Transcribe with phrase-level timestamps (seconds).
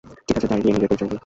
[0.27, 1.19] ঠিক আছে, যাই গিয়ে নিজের পরিচয় দিই।